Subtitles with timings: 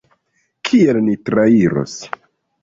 [0.69, 1.95] Kiel ni trairos?